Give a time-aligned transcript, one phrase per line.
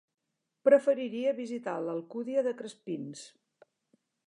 [0.69, 3.25] Preferiria visitar l'Alcúdia de Crespins.